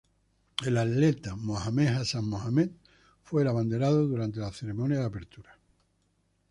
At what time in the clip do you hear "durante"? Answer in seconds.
4.07-4.39